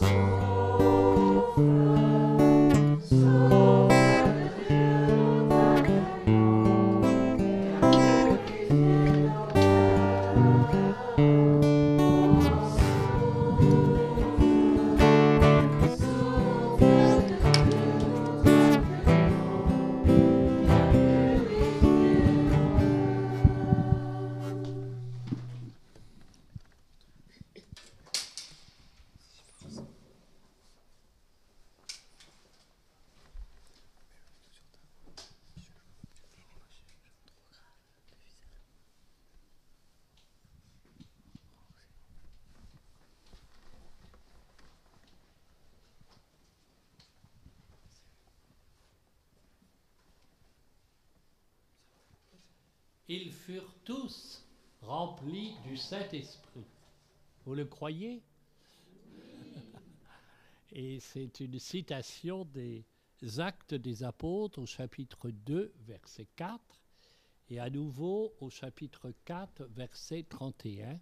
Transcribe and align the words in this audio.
Oh. 0.00 0.37
Ils 53.10 53.32
furent 53.32 53.74
tous 53.84 54.44
remplis 54.82 55.54
du 55.64 55.78
Saint-Esprit. 55.78 56.66
Vous 57.46 57.54
le 57.54 57.64
croyez? 57.64 58.20
Et 60.72 61.00
c'est 61.00 61.40
une 61.40 61.58
citation 61.58 62.44
des 62.44 62.84
Actes 63.38 63.72
des 63.72 64.04
Apôtres 64.04 64.58
au 64.58 64.66
chapitre 64.66 65.30
2, 65.30 65.72
verset 65.86 66.26
4, 66.36 66.60
et 67.48 67.58
à 67.58 67.70
nouveau 67.70 68.34
au 68.40 68.50
chapitre 68.50 69.12
4, 69.24 69.64
verset 69.74 70.26
31, 70.28 71.00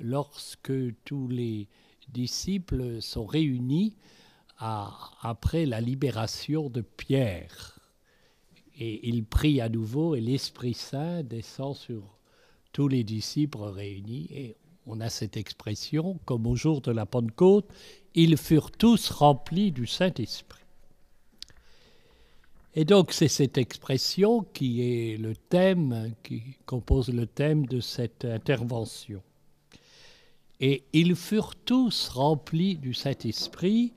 lorsque 0.00 0.72
tous 1.04 1.28
les 1.28 1.68
disciples 2.08 3.00
sont 3.00 3.24
réunis 3.24 3.96
après 4.58 5.64
la 5.64 5.80
libération 5.80 6.68
de 6.68 6.82
Pierre. 6.82 7.73
Et 8.78 9.08
il 9.08 9.24
prie 9.24 9.60
à 9.60 9.68
nouveau 9.68 10.14
et 10.14 10.20
l'Esprit 10.20 10.74
Saint 10.74 11.22
descend 11.22 11.76
sur 11.76 12.02
tous 12.72 12.88
les 12.88 13.04
disciples 13.04 13.62
réunis. 13.62 14.28
Et 14.32 14.56
on 14.86 15.00
a 15.00 15.08
cette 15.08 15.36
expression, 15.36 16.18
comme 16.24 16.46
au 16.46 16.56
jour 16.56 16.80
de 16.80 16.90
la 16.90 17.06
Pentecôte, 17.06 17.68
ils 18.14 18.36
furent 18.36 18.72
tous 18.72 19.10
remplis 19.10 19.72
du 19.72 19.86
Saint-Esprit. 19.86 20.60
Et 22.76 22.84
donc 22.84 23.12
c'est 23.12 23.28
cette 23.28 23.56
expression 23.56 24.42
qui 24.52 24.82
est 24.82 25.16
le 25.16 25.36
thème, 25.36 26.12
qui 26.24 26.42
compose 26.66 27.08
le 27.08 27.26
thème 27.26 27.66
de 27.66 27.80
cette 27.80 28.24
intervention. 28.24 29.22
Et 30.60 30.82
ils 30.92 31.14
furent 31.14 31.54
tous 31.54 32.08
remplis 32.08 32.76
du 32.76 32.92
Saint-Esprit. 32.92 33.92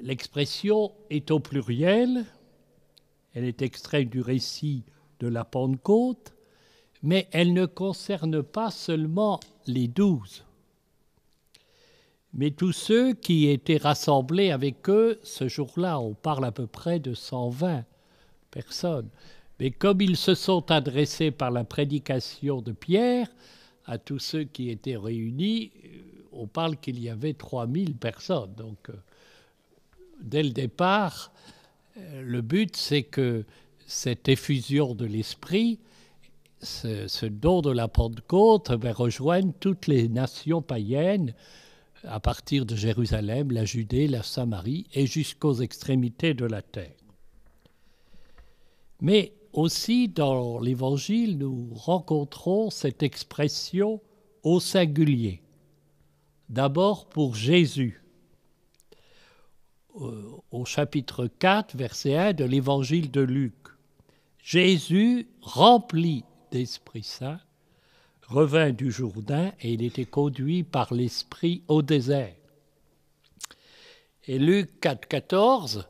L'expression 0.00 0.92
est 1.10 1.30
au 1.30 1.40
pluriel, 1.40 2.24
elle 3.38 3.44
est 3.44 3.62
extraite 3.62 4.10
du 4.10 4.20
récit 4.20 4.82
de 5.20 5.28
la 5.28 5.44
Pentecôte, 5.44 6.32
mais 7.04 7.28
elle 7.30 7.52
ne 7.52 7.66
concerne 7.66 8.42
pas 8.42 8.72
seulement 8.72 9.38
les 9.68 9.86
douze, 9.86 10.44
mais 12.34 12.50
tous 12.50 12.72
ceux 12.72 13.14
qui 13.14 13.46
étaient 13.46 13.76
rassemblés 13.76 14.50
avec 14.50 14.90
eux 14.90 15.20
ce 15.22 15.46
jour-là. 15.46 16.00
On 16.00 16.14
parle 16.14 16.46
à 16.46 16.50
peu 16.50 16.66
près 16.66 16.98
de 16.98 17.14
120 17.14 17.84
personnes. 18.50 19.08
Mais 19.60 19.70
comme 19.70 20.00
ils 20.00 20.16
se 20.16 20.34
sont 20.34 20.68
adressés 20.72 21.30
par 21.30 21.52
la 21.52 21.62
prédication 21.62 22.60
de 22.60 22.72
Pierre 22.72 23.28
à 23.86 23.98
tous 23.98 24.18
ceux 24.18 24.44
qui 24.44 24.68
étaient 24.68 24.96
réunis, 24.96 25.70
on 26.32 26.48
parle 26.48 26.76
qu'il 26.76 27.00
y 27.00 27.08
avait 27.08 27.34
3000 27.34 27.94
personnes. 27.94 28.52
Donc, 28.56 28.90
euh, 28.90 28.94
dès 30.20 30.42
le 30.42 30.50
départ, 30.50 31.32
le 32.22 32.40
but, 32.40 32.76
c'est 32.76 33.02
que 33.02 33.44
cette 33.86 34.28
effusion 34.28 34.94
de 34.94 35.04
l'esprit, 35.04 35.78
ce, 36.60 37.26
don 37.26 37.62
de 37.62 37.70
la 37.70 37.88
Pentecôte, 37.88 38.72
ben, 38.72 38.92
rejoigne 38.92 39.52
toutes 39.60 39.86
les 39.86 40.08
nations 40.08 40.62
païennes 40.62 41.34
à 42.04 42.20
partir 42.20 42.64
de 42.64 42.76
Jérusalem, 42.76 43.50
la 43.50 43.64
Judée, 43.64 44.06
la 44.06 44.22
Samarie 44.22 44.86
et 44.94 45.06
jusqu'aux 45.06 45.54
extrémités 45.54 46.34
de 46.34 46.44
la 46.44 46.62
terre. 46.62 46.94
Mais 49.00 49.32
aussi 49.52 50.08
dans 50.08 50.60
l'Évangile, 50.60 51.38
nous 51.38 51.70
rencontrons 51.74 52.70
cette 52.70 53.02
expression 53.02 54.00
au 54.42 54.60
singulier. 54.60 55.42
D'abord 56.48 57.08
pour 57.08 57.34
Jésus, 57.34 58.02
au 60.50 60.64
chapitre 60.64 61.26
4, 61.26 61.76
verset 61.76 62.16
1 62.16 62.32
de 62.34 62.44
l'évangile 62.44 63.10
de 63.10 63.20
Luc. 63.20 63.54
Jésus, 64.42 65.28
rempli 65.40 66.24
d'Esprit 66.50 67.02
Saint, 67.02 67.40
revint 68.26 68.70
du 68.70 68.90
Jourdain 68.90 69.52
et 69.60 69.72
il 69.72 69.82
était 69.82 70.04
conduit 70.04 70.62
par 70.62 70.94
l'Esprit 70.94 71.62
au 71.68 71.82
désert. 71.82 72.34
Et 74.26 74.38
Luc 74.38 74.80
4, 74.80 75.08
14, 75.08 75.86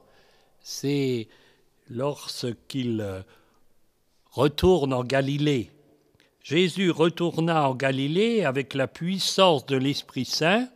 c'est 0.61 1.29
lorsqu'il 1.89 3.25
retourne 4.31 4.93
en 4.93 5.05
Galilée. 5.05 5.73
Jésus 6.43 6.91
retourna 6.91 7.69
en 7.69 7.75
Galilée 7.75 8.45
avec 8.45 8.75
la 8.75 8.87
puissance 8.87 9.67
de 9.67 9.77
l'Esprit 9.77 10.25
Saint 10.25 10.69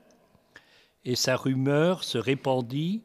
et 1.05 1.17
sa 1.17 1.37
rumeur 1.37 2.05
se 2.05 2.19
répandit 2.19 3.03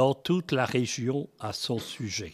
dans 0.00 0.14
toute 0.14 0.52
la 0.52 0.64
région 0.64 1.28
à 1.40 1.52
son 1.52 1.78
sujet. 1.78 2.32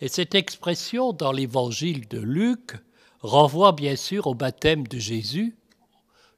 Et 0.00 0.08
cette 0.08 0.34
expression 0.34 1.12
dans 1.12 1.32
l'évangile 1.32 2.08
de 2.08 2.18
Luc 2.18 2.76
renvoie 3.20 3.72
bien 3.72 3.94
sûr 3.94 4.26
au 4.26 4.34
baptême 4.34 4.86
de 4.86 4.98
Jésus, 4.98 5.54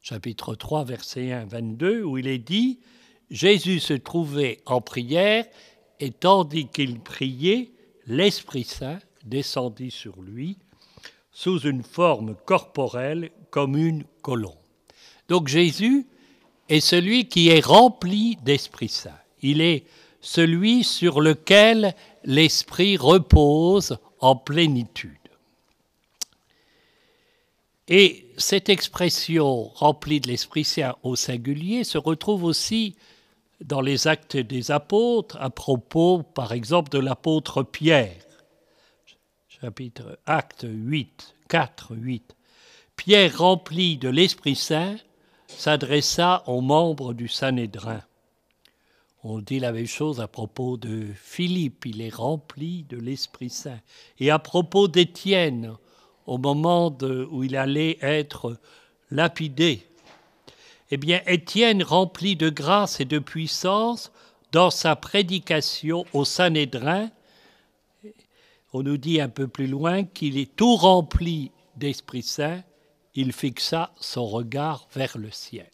chapitre 0.02 0.56
3, 0.56 0.82
verset 0.82 1.30
1, 1.30 1.44
22, 1.44 2.02
où 2.02 2.18
il 2.18 2.26
est 2.26 2.38
dit 2.38 2.80
Jésus 3.30 3.78
se 3.78 3.94
trouvait 3.94 4.60
en 4.66 4.80
prière, 4.80 5.46
et 6.00 6.10
tandis 6.10 6.66
qu'il 6.66 6.98
priait, 6.98 7.70
l'Esprit 8.08 8.64
Saint 8.64 8.98
descendit 9.24 9.92
sur 9.92 10.20
lui 10.20 10.58
sous 11.30 11.60
une 11.60 11.84
forme 11.84 12.34
corporelle 12.44 13.30
comme 13.50 13.76
une 13.76 14.02
colombe. 14.20 14.58
Donc 15.28 15.46
Jésus 15.46 16.08
est 16.68 16.80
celui 16.80 17.28
qui 17.28 17.50
est 17.50 17.64
rempli 17.64 18.34
d'Esprit 18.42 18.88
Saint 18.88 19.20
il 19.44 19.60
est 19.60 19.84
celui 20.22 20.84
sur 20.84 21.20
lequel 21.20 21.94
l'esprit 22.24 22.96
repose 22.96 23.98
en 24.20 24.36
plénitude. 24.36 25.12
Et 27.88 28.26
cette 28.38 28.70
expression 28.70 29.64
remplie 29.74 30.20
de 30.20 30.28
l'Esprit 30.28 30.64
Saint 30.64 30.96
au 31.02 31.14
singulier 31.14 31.84
se 31.84 31.98
retrouve 31.98 32.44
aussi 32.44 32.96
dans 33.60 33.82
les 33.82 34.08
actes 34.08 34.38
des 34.38 34.70
apôtres 34.70 35.36
à 35.38 35.50
propos, 35.50 36.22
par 36.22 36.52
exemple, 36.52 36.90
de 36.90 36.98
l'apôtre 36.98 37.62
Pierre. 37.62 38.24
Chapitre 39.48 40.18
acte 40.24 40.66
8, 40.66 41.34
4, 41.50 41.94
8. 41.94 42.34
Pierre, 42.96 43.38
rempli 43.38 43.98
de 43.98 44.08
l'Esprit 44.08 44.56
Saint, 44.56 44.96
s'adressa 45.48 46.42
aux 46.46 46.62
membres 46.62 47.12
du 47.12 47.28
Sanhédrin. 47.28 48.02
On 49.26 49.38
dit 49.38 49.58
la 49.58 49.72
même 49.72 49.86
chose 49.86 50.20
à 50.20 50.28
propos 50.28 50.76
de 50.76 51.06
Philippe, 51.14 51.86
il 51.86 52.02
est 52.02 52.14
rempli 52.14 52.84
de 52.90 52.98
l'Esprit 52.98 53.48
Saint. 53.48 53.80
Et 54.18 54.30
à 54.30 54.38
propos 54.38 54.86
d'Étienne, 54.86 55.76
au 56.26 56.36
moment 56.36 56.94
où 57.30 57.42
il 57.42 57.56
allait 57.56 57.96
être 58.02 58.58
lapidé, 59.10 59.86
eh 60.90 60.98
bien, 60.98 61.22
Étienne, 61.26 61.82
rempli 61.82 62.36
de 62.36 62.50
grâce 62.50 63.00
et 63.00 63.06
de 63.06 63.18
puissance, 63.18 64.12
dans 64.52 64.70
sa 64.70 64.94
prédication 64.94 66.04
au 66.12 66.26
Sanhédrin, 66.26 67.10
on 68.74 68.82
nous 68.82 68.98
dit 68.98 69.22
un 69.22 69.30
peu 69.30 69.48
plus 69.48 69.68
loin 69.68 70.04
qu'il 70.04 70.36
est 70.36 70.54
tout 70.54 70.76
rempli 70.76 71.50
d'Esprit 71.76 72.22
Saint, 72.22 72.62
il 73.14 73.32
fixa 73.32 73.90
son 73.98 74.26
regard 74.26 74.86
vers 74.94 75.16
le 75.16 75.30
ciel. 75.30 75.70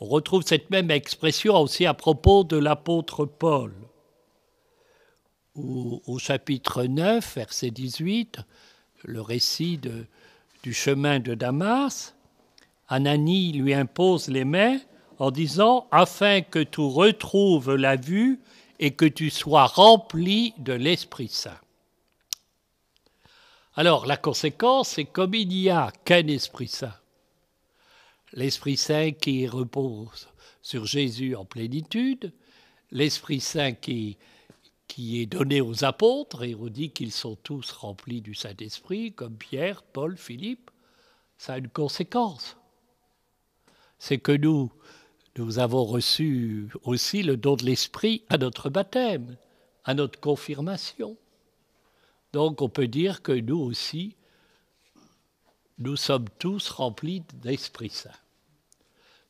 On 0.00 0.06
retrouve 0.06 0.42
cette 0.44 0.70
même 0.70 0.90
expression 0.90 1.56
aussi 1.56 1.84
à 1.84 1.92
propos 1.92 2.42
de 2.42 2.56
l'apôtre 2.56 3.26
Paul. 3.26 3.74
au 5.54 6.18
chapitre 6.18 6.84
9, 6.84 7.34
verset 7.36 7.70
18, 7.70 8.38
le 9.04 9.20
récit 9.20 9.78
du 10.62 10.72
chemin 10.72 11.20
de 11.20 11.34
Damas, 11.34 12.14
Ananie 12.88 13.52
lui 13.52 13.74
impose 13.74 14.28
les 14.28 14.44
mains 14.44 14.78
en 15.18 15.30
disant 15.30 15.86
Afin 15.90 16.40
que 16.40 16.58
tu 16.60 16.80
retrouves 16.80 17.74
la 17.74 17.96
vue 17.96 18.40
et 18.78 18.92
que 18.92 19.04
tu 19.04 19.28
sois 19.28 19.66
rempli 19.66 20.54
de 20.58 20.72
l'Esprit 20.72 21.28
Saint. 21.28 21.60
Alors, 23.74 24.06
la 24.06 24.16
conséquence, 24.16 24.88
c'est 24.88 25.04
comme 25.04 25.34
il 25.34 25.48
n'y 25.48 25.70
a 25.70 25.92
qu'un 26.04 26.26
Esprit 26.26 26.68
Saint, 26.68 26.94
l'Esprit 28.32 28.76
Saint 28.76 29.12
qui 29.12 29.46
repose 29.46 30.28
sur 30.62 30.86
Jésus 30.86 31.34
en 31.34 31.44
plénitude, 31.44 32.32
l'Esprit 32.90 33.40
Saint 33.40 33.72
qui, 33.72 34.18
qui 34.88 35.20
est 35.20 35.26
donné 35.26 35.60
aux 35.60 35.84
apôtres, 35.84 36.42
et 36.42 36.54
on 36.54 36.66
dit 36.66 36.90
qu'ils 36.90 37.12
sont 37.12 37.36
tous 37.36 37.70
remplis 37.72 38.20
du 38.20 38.34
Saint-Esprit, 38.34 39.12
comme 39.12 39.36
Pierre, 39.36 39.82
Paul, 39.82 40.16
Philippe, 40.16 40.70
ça 41.38 41.54
a 41.54 41.58
une 41.58 41.68
conséquence. 41.68 42.56
C'est 43.98 44.18
que 44.18 44.32
nous, 44.32 44.70
nous 45.36 45.58
avons 45.58 45.84
reçu 45.84 46.68
aussi 46.82 47.22
le 47.22 47.36
don 47.36 47.56
de 47.56 47.64
l'Esprit 47.64 48.24
à 48.28 48.36
notre 48.36 48.68
baptême, 48.68 49.36
à 49.84 49.94
notre 49.94 50.20
confirmation. 50.20 51.16
Donc 52.32 52.62
on 52.62 52.68
peut 52.68 52.88
dire 52.88 53.22
que 53.22 53.32
nous 53.32 53.58
aussi, 53.58 54.16
nous 55.80 55.96
sommes 55.96 56.28
tous 56.38 56.68
remplis 56.68 57.22
d'Esprit 57.34 57.90
Saint. 57.90 58.10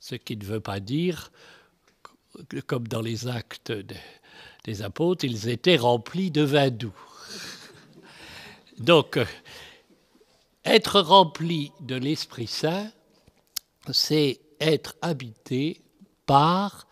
Ce 0.00 0.14
qui 0.14 0.36
ne 0.36 0.44
veut 0.44 0.60
pas 0.60 0.80
dire, 0.80 1.30
comme 2.66 2.88
dans 2.88 3.00
les 3.00 3.28
actes 3.28 3.72
des 4.64 4.82
apôtres, 4.82 5.24
ils 5.24 5.48
étaient 5.48 5.76
remplis 5.76 6.30
de 6.30 6.42
vin 6.42 6.70
doux. 6.70 6.98
Donc, 8.78 9.18
être 10.64 11.00
rempli 11.00 11.72
de 11.80 11.94
l'Esprit 11.94 12.46
Saint, 12.46 12.90
c'est 13.92 14.40
être 14.60 14.96
habité 15.00 15.80
par 16.26 16.86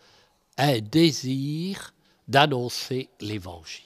un 0.57 0.79
désir 0.79 1.93
d'annoncer 2.27 3.09
l'Évangile. 3.19 3.85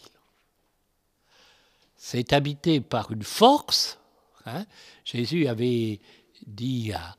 C'est 1.95 2.33
habité 2.33 2.81
par 2.81 3.11
une 3.11 3.23
force. 3.23 3.99
Hein. 4.45 4.65
Jésus 5.05 5.47
avait 5.47 5.99
dit 6.45 6.91
à, 6.93 7.15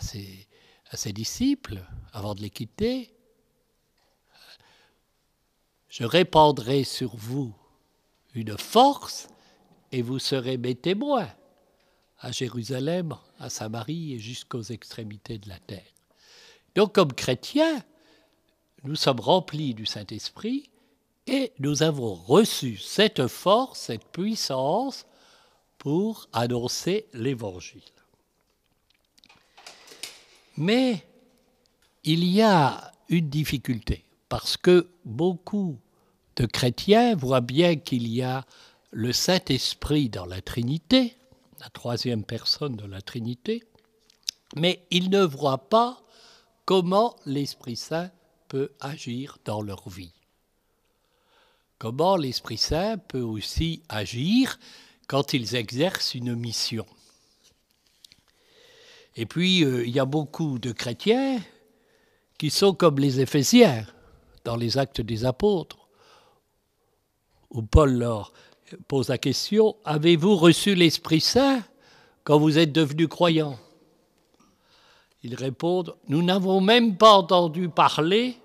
ses, 0.00 0.46
à 0.90 0.96
ses 0.96 1.12
disciples, 1.12 1.80
avant 2.12 2.34
de 2.34 2.42
les 2.42 2.50
quitter, 2.50 3.14
je 5.88 6.04
répandrai 6.04 6.82
sur 6.82 7.14
vous 7.14 7.54
une 8.34 8.58
force 8.58 9.28
et 9.92 10.02
vous 10.02 10.18
serez 10.18 10.56
mes 10.56 10.74
témoins 10.74 11.28
à 12.18 12.32
Jérusalem, 12.32 13.16
à 13.38 13.48
Samarie 13.48 14.14
et 14.14 14.18
jusqu'aux 14.18 14.62
extrémités 14.62 15.38
de 15.38 15.48
la 15.48 15.58
terre. 15.60 15.94
Donc 16.74 16.94
comme 16.94 17.12
chrétiens, 17.12 17.84
nous 18.82 18.96
sommes 18.96 19.20
remplis 19.20 19.74
du 19.74 19.86
Saint-Esprit 19.86 20.68
et 21.26 21.52
nous 21.58 21.82
avons 21.82 22.14
reçu 22.14 22.76
cette 22.76 23.28
force, 23.28 23.78
cette 23.80 24.06
puissance 24.06 25.06
pour 25.84 26.30
annoncer 26.32 27.04
l'Évangile. 27.12 27.82
Mais 30.56 31.06
il 32.04 32.24
y 32.24 32.40
a 32.40 32.90
une 33.10 33.28
difficulté, 33.28 34.02
parce 34.30 34.56
que 34.56 34.88
beaucoup 35.04 35.78
de 36.36 36.46
chrétiens 36.46 37.14
voient 37.14 37.42
bien 37.42 37.76
qu'il 37.76 38.08
y 38.08 38.22
a 38.22 38.46
le 38.92 39.12
Saint-Esprit 39.12 40.08
dans 40.08 40.24
la 40.24 40.40
Trinité, 40.40 41.18
la 41.60 41.68
troisième 41.68 42.24
personne 42.24 42.76
de 42.76 42.86
la 42.86 43.02
Trinité, 43.02 43.62
mais 44.56 44.86
ils 44.90 45.10
ne 45.10 45.22
voient 45.22 45.68
pas 45.68 46.00
comment 46.64 47.14
l'Esprit 47.26 47.76
Saint 47.76 48.10
peut 48.48 48.72
agir 48.80 49.36
dans 49.44 49.60
leur 49.60 49.86
vie. 49.90 50.14
Comment 51.78 52.16
l'Esprit 52.16 52.56
Saint 52.56 52.96
peut 52.96 53.20
aussi 53.20 53.82
agir 53.90 54.58
quand 55.06 55.32
ils 55.32 55.54
exercent 55.54 56.14
une 56.14 56.34
mission. 56.34 56.86
Et 59.16 59.26
puis, 59.26 59.64
euh, 59.64 59.86
il 59.86 59.94
y 59.94 60.00
a 60.00 60.04
beaucoup 60.04 60.58
de 60.58 60.72
chrétiens 60.72 61.40
qui 62.38 62.50
sont 62.50 62.74
comme 62.74 62.98
les 62.98 63.20
Éphésiens 63.20 63.86
dans 64.44 64.56
les 64.56 64.76
actes 64.76 65.00
des 65.00 65.24
apôtres, 65.24 65.88
où 67.50 67.62
Paul 67.62 67.96
leur 67.96 68.32
pose 68.88 69.08
la 69.08 69.18
question, 69.18 69.76
avez-vous 69.84 70.36
reçu 70.36 70.74
l'Esprit 70.74 71.20
Saint 71.20 71.62
quand 72.24 72.38
vous 72.38 72.58
êtes 72.58 72.72
devenus 72.72 73.08
croyants? 73.08 73.58
Ils 75.22 75.36
répondent, 75.36 75.96
nous 76.08 76.22
n'avons 76.22 76.60
même 76.60 76.96
pas 76.96 77.12
entendu 77.12 77.68
parler 77.68 78.36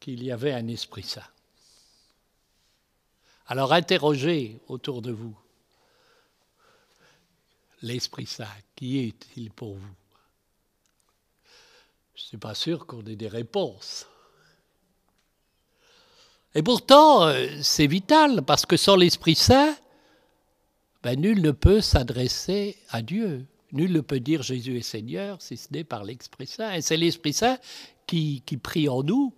qu'il 0.00 0.24
y 0.24 0.32
avait 0.32 0.52
un 0.52 0.66
Esprit 0.68 1.04
Saint. 1.04 1.22
Alors 3.46 3.72
interrogez 3.72 4.60
autour 4.68 5.02
de 5.02 5.12
vous 5.12 5.36
l'Esprit 7.82 8.26
Saint, 8.26 8.48
qui 8.74 8.98
est-il 9.00 9.50
pour 9.50 9.74
vous? 9.74 9.94
Je 12.14 12.22
ne 12.22 12.26
suis 12.26 12.38
pas 12.38 12.54
sûr 12.54 12.86
qu'on 12.86 13.04
ait 13.04 13.16
des 13.16 13.28
réponses. 13.28 14.06
Et 16.54 16.62
pourtant, 16.62 17.26
euh, 17.26 17.46
c'est 17.62 17.86
vital, 17.86 18.42
parce 18.42 18.64
que 18.64 18.76
sans 18.76 18.96
l'Esprit 18.96 19.34
Saint, 19.34 19.76
ben, 21.02 21.20
nul 21.20 21.42
ne 21.42 21.50
peut 21.50 21.80
s'adresser 21.80 22.78
à 22.88 23.02
Dieu. 23.02 23.44
Nul 23.72 23.92
ne 23.92 24.00
peut 24.00 24.20
dire 24.20 24.42
Jésus 24.42 24.78
est 24.78 24.82
Seigneur 24.82 25.42
si 25.42 25.56
ce 25.56 25.70
n'est 25.72 25.84
par 25.84 26.04
l'Esprit 26.04 26.46
Saint. 26.46 26.72
Et 26.72 26.80
c'est 26.80 26.96
l'Esprit 26.96 27.32
Saint 27.32 27.58
qui, 28.06 28.42
qui 28.46 28.56
prie 28.56 28.88
en 28.88 29.02
nous 29.02 29.34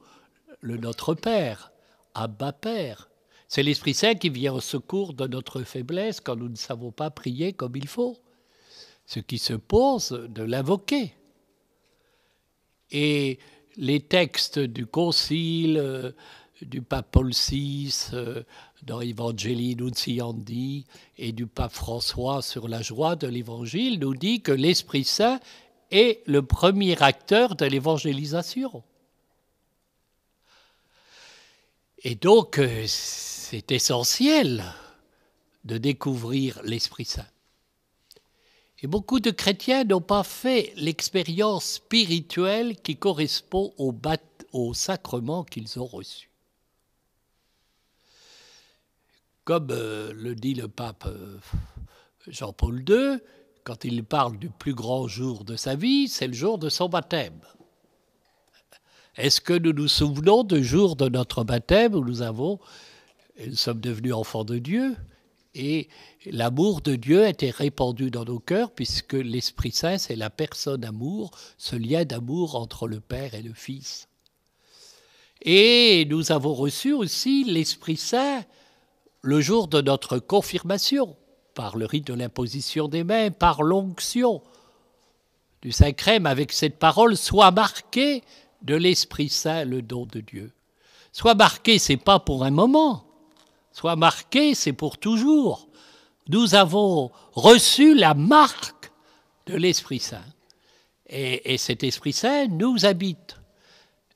le 0.61 0.77
Notre 0.77 1.15
Père, 1.15 1.73
Abba 2.15 2.53
Père. 2.53 3.09
C'est 3.49 3.63
l'Esprit 3.63 3.95
Saint 3.95 4.15
qui 4.15 4.29
vient 4.29 4.55
au 4.55 4.61
secours 4.61 5.15
de 5.15 5.27
notre 5.27 5.63
faiblesse 5.63 6.21
quand 6.21 6.37
nous 6.37 6.49
ne 6.49 6.57
savons 6.57 6.91
pas 6.91 7.11
prier 7.11 7.53
comme 7.53 7.77
il 7.77 7.87
faut. 7.87 8.17
Ce 9.07 9.21
qui 9.21 9.39
se 9.39 9.53
pose 9.53 10.11
de 10.29 10.43
l'invoquer. 10.43 11.15
Et 12.91 13.39
les 13.77 14.01
textes 14.01 14.59
du 14.59 14.87
Concile, 14.87 15.77
euh, 15.79 16.13
du 16.63 16.83
pape 16.83 17.09
Paul 17.13 17.31
VI, 17.31 17.95
euh, 18.13 18.43
dans 18.83 19.01
Evangelii 19.01 19.77
Nunciandi 19.77 20.87
et 21.19 21.33
du 21.33 21.47
pape 21.47 21.73
François 21.73 22.43
sur 22.43 22.69
la 22.69 22.83
joie 22.83 23.17
de 23.17 23.27
l'Évangile 23.27 23.99
nous 24.01 24.15
dit 24.15 24.41
que 24.41 24.53
l'Esprit 24.53 25.05
Saint 25.05 25.41
est 25.91 26.23
le 26.27 26.43
premier 26.43 27.01
acteur 27.03 27.55
de 27.55 27.67
l'évangélisation. 27.67 28.83
Et 32.09 32.15
donc, 32.15 32.61
euh, 32.61 32.85
c'est 32.87 33.73
essentiel 33.73 34.63
de 35.65 35.77
découvrir 35.77 36.63
l'Esprit 36.63 37.05
Saint. 37.05 37.27
Et 38.81 38.87
beaucoup 38.87 39.19
de 39.19 39.33
chrétiens 39.33 39.83
n'ont 39.83 40.01
pas 40.01 40.23
fait 40.23 40.73
l'expérience 40.77 41.65
spirituelle 41.65 42.77
qui 42.77 42.97
correspond 42.97 43.75
au, 43.77 44.73
sacrement 44.73 45.43
qu'ils 45.43 45.81
ont 45.81 45.87
reçu. 45.87 46.31
Comme 49.43 49.73
euh, 49.73 50.13
le 50.13 50.37
dit 50.37 50.55
le 50.55 50.69
pape 50.69 51.07
euh, 51.07 51.41
Jean-Paul 52.29 52.85
II, 52.89 53.19
quand 53.65 53.85
il 53.85 54.05
parle 54.05 54.39
du 54.39 54.49
plus 54.49 54.75
grand 54.75 55.09
jour 55.09 55.43
de 55.43 55.57
sa 55.57 55.75
vie, 55.75 56.07
c'est 56.07 56.29
le 56.29 56.35
jour 56.35 56.59
de 56.59 56.69
son 56.69 56.89
baptême. 56.89 57.41
Est-ce 59.17 59.41
que 59.41 59.55
nous 59.55 59.73
nous 59.73 59.89
souvenons 59.89 60.45
du 60.45 60.63
jour 60.63 60.95
de 60.95 61.09
notre 61.09 61.43
baptême 61.43 61.95
où 61.95 62.05
nous 62.05 62.21
avons, 62.21 62.61
nous 63.47 63.57
sommes 63.57 63.81
devenus 63.81 64.13
enfants 64.13 64.45
de 64.45 64.59
Dieu 64.59 64.95
et 65.55 65.89
l'amour 66.27 66.83
de 66.83 66.97
Dieu 66.97 67.25
a 67.25 67.31
été 67.31 67.51
répandu 67.51 68.11
dans 68.11 68.27
nos 68.27 68.39
cœurs 68.39 68.71
puisque 68.73 69.15
l'Esprit 69.15 69.73
Saint, 69.73 69.97
c'est 69.97 70.17
la 70.17 70.29
personne 70.29 70.85
amour, 70.85 71.31
ce 71.57 71.77
lien 71.77 72.05
d'amour 72.05 72.57
entre 72.57 72.87
le 72.87 73.01
Père 73.01 73.33
et 73.33 73.41
le 73.41 73.55
Fils. 73.55 74.07
Et 75.41 76.07
nous 76.11 76.31
avons 76.31 76.53
reçu 76.53 76.93
aussi 76.93 77.45
l'Esprit 77.45 77.97
Saint 77.97 78.45
le 79.23 79.41
jour 79.41 79.67
de 79.69 79.81
notre 79.81 80.19
confirmation, 80.19 81.17
par 81.55 81.79
le 81.79 81.87
rite 81.87 82.07
de 82.07 82.15
l'imposition 82.15 82.87
des 82.87 83.03
mains, 83.03 83.31
par 83.31 83.63
l'onction 83.63 84.43
du 85.63 85.73
Saint-Crème, 85.73 86.27
avec 86.27 86.53
cette 86.53 86.79
parole, 86.79 87.17
soit 87.17 87.51
marqué 87.51 88.23
de 88.63 88.75
l'Esprit 88.75 89.29
Saint 89.29 89.65
le 89.65 89.83
don 89.83 90.07
de 90.07 90.21
Dieu. 90.21 90.53
Soit 91.13 91.35
marqué, 91.35 91.79
c'est 91.79 91.97
pas 91.97 92.19
pour 92.19 92.45
un 92.45 92.51
moment. 92.51 93.05
Soit 93.73 93.97
marqué, 93.97 94.55
c'est 94.55 94.73
pour 94.73 94.99
toujours. 94.99 95.69
Nous 96.29 96.55
avons 96.55 97.11
reçu 97.33 97.95
la 97.95 98.15
marque 98.15 98.91
de 99.47 99.57
l'Esprit 99.57 100.01
Saint. 100.01 100.25
Et, 101.09 101.55
et, 101.55 101.59
cet 101.59 101.85
Esprit 101.85 102.13
Saint 102.13 102.49
nous 102.49 102.85
habite. 102.85 103.37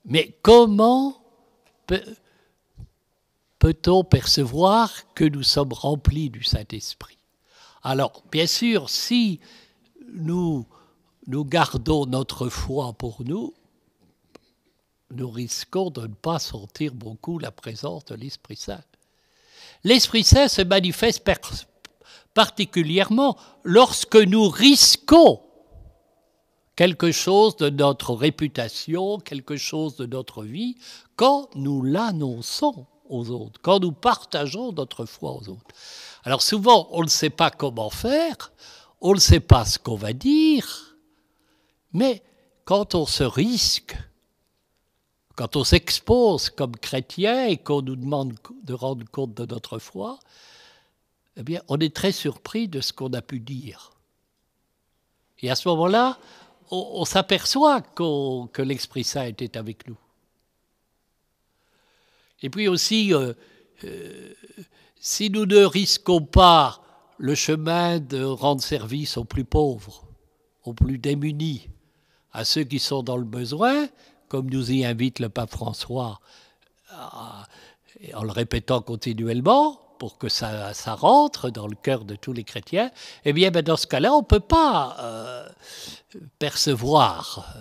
Mais 0.04 0.36
comment 0.42 1.22
peut-on 3.58 4.02
percevoir 4.02 4.90
que 5.14 5.24
nous 5.24 5.42
sommes 5.42 5.72
remplis 5.72 6.30
du 6.30 6.42
Saint-Esprit? 6.42 7.18
Alors, 7.82 8.22
bien 8.30 8.46
sûr, 8.46 8.90
si 8.90 9.40
nous 10.12 10.66
nous 11.26 11.44
gardons 11.44 12.06
notre 12.06 12.48
foi 12.48 12.92
pour 12.92 13.22
nous, 13.24 13.54
nous 15.10 15.30
risquons 15.30 15.90
de 15.90 16.02
ne 16.02 16.14
pas 16.14 16.38
sentir 16.38 16.94
beaucoup 16.94 17.38
la 17.38 17.50
présence 17.50 18.04
de 18.06 18.14
l'Esprit 18.14 18.56
Saint. 18.56 18.82
L'Esprit 19.84 20.24
Saint 20.24 20.48
se 20.48 20.62
manifeste 20.62 21.24
particulièrement 22.34 23.36
lorsque 23.64 24.16
nous 24.16 24.48
risquons 24.48 25.40
quelque 26.76 27.12
chose 27.12 27.56
de 27.56 27.70
notre 27.70 28.14
réputation, 28.14 29.18
quelque 29.18 29.56
chose 29.56 29.96
de 29.96 30.06
notre 30.06 30.44
vie, 30.44 30.76
quand 31.16 31.54
nous 31.54 31.82
l'annonçons 31.82 32.86
aux 33.08 33.30
autres, 33.30 33.60
quand 33.60 33.80
nous 33.80 33.92
partageons 33.92 34.72
notre 34.72 35.04
foi 35.04 35.32
aux 35.32 35.48
autres. 35.48 35.74
Alors 36.24 36.42
souvent, 36.42 36.88
on 36.92 37.02
ne 37.02 37.08
sait 37.08 37.30
pas 37.30 37.50
comment 37.50 37.90
faire, 37.90 38.52
on 39.00 39.14
ne 39.14 39.18
sait 39.18 39.40
pas 39.40 39.64
ce 39.64 39.78
qu'on 39.78 39.96
va 39.96 40.12
dire, 40.12 40.96
mais 41.92 42.22
quand 42.64 42.94
on 42.94 43.06
se 43.06 43.24
risque, 43.24 43.96
quand 45.40 45.56
on 45.56 45.64
s'expose 45.64 46.50
comme 46.50 46.76
chrétien 46.76 47.46
et 47.46 47.56
qu'on 47.56 47.80
nous 47.80 47.96
demande 47.96 48.34
de 48.62 48.74
rendre 48.74 49.06
compte 49.10 49.32
de 49.32 49.46
notre 49.46 49.78
foi, 49.78 50.18
eh 51.38 51.42
bien, 51.42 51.62
on 51.68 51.78
est 51.78 51.96
très 51.96 52.12
surpris 52.12 52.68
de 52.68 52.82
ce 52.82 52.92
qu'on 52.92 53.10
a 53.14 53.22
pu 53.22 53.40
dire. 53.40 53.92
Et 55.40 55.50
à 55.50 55.54
ce 55.54 55.66
moment-là, 55.70 56.18
on, 56.70 57.06
s'aperçoit 57.06 57.80
que 57.80 58.60
l'Esprit 58.60 59.02
Saint 59.02 59.24
était 59.24 59.56
avec 59.56 59.88
nous. 59.88 59.96
Et 62.42 62.50
puis 62.50 62.68
aussi, 62.68 63.14
euh, 63.14 63.32
euh, 63.84 64.34
si 64.96 65.30
nous 65.30 65.46
ne 65.46 65.64
risquons 65.64 66.20
pas 66.20 66.82
le 67.16 67.34
chemin 67.34 67.98
de 67.98 68.22
rendre 68.22 68.60
service 68.60 69.16
aux 69.16 69.24
plus 69.24 69.46
pauvres, 69.46 70.04
aux 70.64 70.74
plus 70.74 70.98
démunis, 70.98 71.70
à 72.30 72.44
ceux 72.44 72.64
qui 72.64 72.78
sont 72.78 73.02
dans 73.02 73.16
le 73.16 73.24
besoin, 73.24 73.88
comme 74.30 74.48
nous 74.48 74.70
y 74.70 74.84
invite 74.84 75.18
le 75.18 75.28
pape 75.28 75.50
François, 75.50 76.20
en 78.14 78.22
le 78.22 78.30
répétant 78.30 78.80
continuellement, 78.80 79.80
pour 79.98 80.16
que 80.16 80.30
ça, 80.30 80.72
rentre 80.94 81.50
dans 81.50 81.66
le 81.66 81.76
cœur 81.76 82.06
de 82.06 82.16
tous 82.16 82.32
les 82.32 82.42
chrétiens, 82.42 82.90
eh 83.26 83.34
bien, 83.34 83.50
ben, 83.50 83.60
dans 83.60 83.76
ce 83.76 83.86
cas-là, 83.86 84.14
on 84.14 84.20
ne 84.20 84.24
peut 84.24 84.40
pas 84.40 84.96
euh, 85.00 85.46
percevoir 86.38 87.54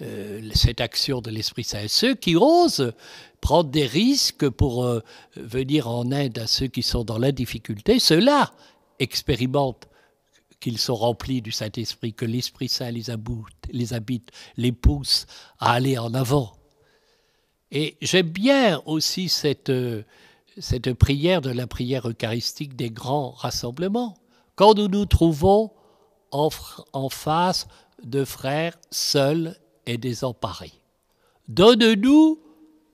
euh, 0.00 0.40
cette 0.54 0.80
action 0.80 1.20
de 1.20 1.30
l'Esprit 1.30 1.64
Saint. 1.64 1.86
Ceux 1.88 2.14
qui 2.14 2.34
osent 2.34 2.94
prendre 3.42 3.68
des 3.68 3.86
risques 3.86 4.48
pour 4.48 4.84
euh, 4.84 5.00
venir 5.36 5.86
en 5.86 6.10
aide 6.12 6.38
à 6.38 6.46
ceux 6.46 6.68
qui 6.68 6.82
sont 6.82 7.04
dans 7.04 7.18
la 7.18 7.30
difficulté, 7.30 7.98
ceux-là 7.98 8.52
expérimentent 8.98 9.86
qu'ils 10.62 10.78
sont 10.78 10.94
remplis 10.94 11.42
du 11.42 11.52
Saint-Esprit, 11.52 12.14
que 12.14 12.24
l'Esprit 12.24 12.68
Saint 12.68 12.90
les 12.90 13.06
les 13.70 13.92
habite, 13.92 14.30
les 14.56 14.72
pousse 14.72 15.26
à 15.58 15.72
aller 15.72 15.98
en 15.98 16.14
avant. 16.14 16.54
Et 17.70 17.96
j'aime 18.00 18.30
bien 18.30 18.80
aussi 18.86 19.28
cette 19.28 19.72
cette 20.58 20.92
prière 20.92 21.40
de 21.40 21.50
la 21.50 21.66
prière 21.66 22.08
eucharistique 22.08 22.76
des 22.76 22.90
grands 22.90 23.30
rassemblements, 23.30 24.14
quand 24.54 24.74
nous 24.74 24.88
nous 24.88 25.06
trouvons 25.06 25.72
en, 26.30 26.50
en 26.92 27.08
face 27.08 27.66
de 28.02 28.24
frères 28.24 28.76
seuls 28.90 29.56
et 29.86 29.98
désemparés. 29.98 30.72
Donne-nous 31.48 32.38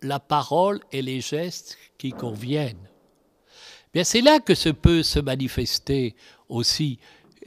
la 0.03 0.21
parole 0.21 0.81
et 0.93 1.03
les 1.03 1.21
gestes 1.21 1.77
qui 1.99 2.13
conviennent. 2.13 2.89
Bien, 3.93 4.05
c'est 4.05 4.21
là 4.21 4.39
que 4.39 4.55
se 4.55 4.69
peut 4.69 5.03
se 5.03 5.19
manifester 5.19 6.15
aussi 6.49 6.99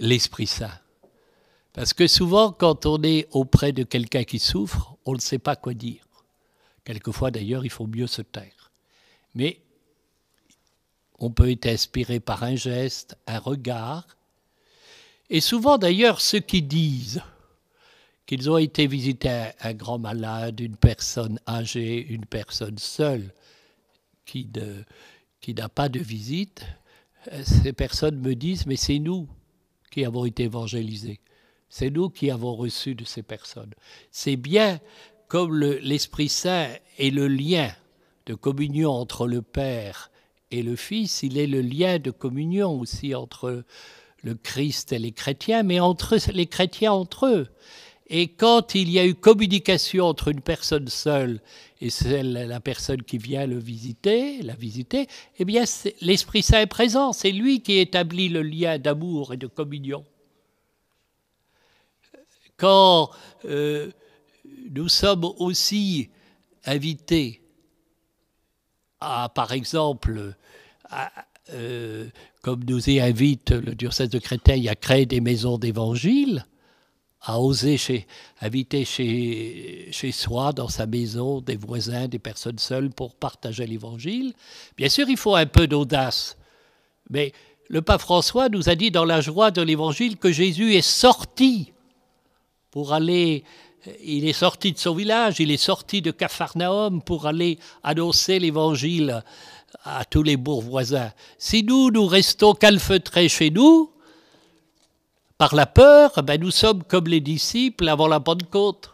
l'Esprit 0.01 0.48
Saint. 0.48 0.79
Parce 1.74 1.93
que 1.93 2.08
souvent, 2.08 2.51
quand 2.51 2.86
on 2.86 3.01
est 3.03 3.27
auprès 3.31 3.72
de 3.72 3.84
quelqu'un 3.84 4.25
qui 4.25 4.39
souffre, 4.39 4.98
on 5.05 5.13
ne 5.13 5.20
sait 5.20 5.39
pas 5.39 5.55
quoi 5.55 5.74
dire. 5.74 6.05
Quelquefois, 6.84 7.31
d'ailleurs, 7.31 7.63
il 7.63 7.70
faut 7.70 7.88
mieux 7.88 8.08
se 8.08 8.22
taire. 8.22 8.72
Mais 9.36 9.62
on 11.20 11.29
peut 11.29 11.50
être 11.51 11.67
inspiré 11.67 12.20
par 12.20 12.43
un 12.43 12.55
geste, 12.55 13.15
un 13.27 13.39
regard. 13.39 14.05
Et 15.29 15.39
souvent 15.39 15.77
d'ailleurs, 15.77 16.20
ceux 16.20 16.39
qui 16.39 16.63
disent 16.63 17.22
qu'ils 18.25 18.50
ont 18.50 18.58
été 18.58 18.88
visiter 18.88 19.51
un, 19.62 19.74
grand 19.74 20.00
malade, 20.00 20.60
une 20.60 20.75
personne 20.75 21.39
âgée, 21.48 22.05
une 22.08 22.25
personne 22.25 22.77
seule 22.79 23.34
qui, 24.25 24.50
qui 25.39 25.53
n'a 25.53 25.70
pas 25.70 25.89
de 25.89 26.00
visite, 26.00 26.65
ces 27.43 27.72
personnes 27.72 28.20
me 28.20 28.34
disent, 28.34 28.65
mais 28.65 28.75
c'est 28.75 29.00
nous 29.00 29.27
qui 29.91 30.03
avons 30.05 30.25
été 30.25 30.43
évangélisés. 30.43 31.19
C'est 31.69 31.91
nous 31.91 32.10
qui 32.10 32.31
avons 32.31 32.55
reçu 32.55 32.95
de 32.95 33.05
ces 33.05 33.21
personnes. 33.21 33.74
C'est 34.10 34.36
bien 34.36 34.79
comme 35.27 35.57
l'Esprit 35.57 36.27
Saint 36.27 36.67
est 36.98 37.12
le 37.12 37.27
lien 37.27 37.71
de 38.25 38.33
communion 38.33 38.91
entre 38.91 39.27
le 39.27 39.41
Père 39.41 40.12
et 40.51 40.63
le 40.63 40.75
Fils, 40.75 41.24
il 41.24 41.38
est 41.38 41.48
le 41.48 41.62
lien 41.62 42.00
de 42.00 42.12
communion 42.12 42.77
aussi 42.77 43.15
entre 43.15 43.63
le 44.24 44.36
Christ 44.36 44.91
et 44.91 45.00
les 45.00 45.13
chrétiens, 45.13 45.63
mais 45.63 45.79
entre 45.79 46.17
les 46.33 46.48
chrétiens 46.48 46.91
entre 46.91 47.27
eux. 47.27 47.48
Et 48.13 48.27
quand 48.27 48.75
il 48.75 48.91
y 48.91 49.00
a 49.00 49.06
eu 49.08 49.15
communication 49.15 50.03
entre 50.03 50.27
une 50.27 50.41
personne 50.41 50.89
seule 50.89 51.39
et 51.80 51.89
celle, 51.89 52.34
la 52.34 52.60
personne 52.60 53.03
qui 53.03 53.18
vient 53.18 53.48
le 53.48 53.58
visiter, 53.58 54.41
la 54.41 54.53
visiter, 54.53 55.08
eh 55.39 55.46
bien 55.46 55.63
l'Esprit 56.01 56.44
Saint 56.44 56.60
est 56.60 56.68
présent, 56.68 57.13
c'est 57.13 57.32
lui 57.32 57.62
qui 57.62 57.77
établit 57.80 58.27
le 58.27 58.44
lien 58.44 58.77
d'amour 58.80 59.32
et 59.32 59.38
de 59.38 59.48
communion. 59.48 60.03
Quand 62.58 63.12
euh, 63.46 63.89
nous 64.72 64.89
sommes 64.89 65.24
aussi 65.24 66.10
invités 66.65 67.41
à, 69.00 69.30
par 69.30 69.53
exemple, 69.53 70.36
euh, 71.53 72.10
comme 72.41 72.65
nous 72.65 72.89
y 72.89 73.00
invite 73.00 73.51
le 73.51 73.74
diocèse 73.74 74.10
de 74.10 74.20
Créteil 74.20 74.68
à 74.68 74.75
créer 74.75 75.06
des 75.06 75.22
maisons 75.22 75.58
d'évangile, 75.58 76.46
à 77.22 77.40
oser 77.40 77.78
chez, 77.78 78.08
inviter 78.42 78.84
chez, 78.84 79.90
chez 79.92 80.12
soi, 80.12 80.54
dans 80.54 80.68
sa 80.68 80.88
maison, 80.88 81.40
des 81.42 81.56
voisins, 81.56 82.08
des 82.08 82.20
personnes 82.20 82.58
seules 82.58 82.90
pour 82.90 83.16
partager 83.16 83.68
l'évangile. 83.68 84.34
Bien 84.75 84.90
sûr, 84.90 85.08
il 85.08 85.18
faut 85.18 85.36
un 85.36 85.46
peu 85.46 85.68
d'audace. 85.68 86.38
Mais 87.10 87.32
le 87.68 87.82
pape 87.82 88.01
François 88.01 88.50
nous 88.50 88.70
a 88.70 88.75
dit 88.75 88.90
dans 88.90 89.06
la 89.06 89.22
joie 89.22 89.51
de 89.51 89.62
l'évangile 89.62 90.18
que 90.18 90.32
Jésus 90.32 90.74
est 90.74 90.82
sorti 90.82 91.74
pour 92.72 92.94
aller 92.94 93.44
il 94.04 94.28
est 94.28 94.34
sorti 94.34 94.74
de 94.74 94.78
son 94.78 94.94
village, 94.94 95.40
il 95.40 95.51
est 95.51 95.58
sorti 95.58 96.01
de 96.01 96.12
Capharnaüm 96.12 97.01
pour 97.01 97.25
aller 97.25 97.58
annoncer 97.84 98.40
l'évangile 98.40 99.24
à 99.84 100.06
tous 100.06 100.24
les 100.24 100.38
bourgeoisins. 100.38 101.12
Si 101.38 101.63
nous, 101.63 101.90
nous 101.92 102.06
restons 102.06 102.54
calfeutrés 102.54 103.30
chez 103.30 103.50
nous, 103.50 103.92
par 105.41 105.55
la 105.55 105.65
peur, 105.65 106.21
ben 106.21 106.39
nous 106.39 106.51
sommes 106.51 106.83
comme 106.83 107.07
les 107.07 107.19
disciples 107.19 107.89
avant 107.89 108.07
la 108.07 108.19
Pentecôte. 108.19 108.91